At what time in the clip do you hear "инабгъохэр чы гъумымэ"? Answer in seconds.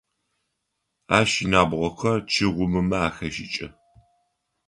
1.43-2.97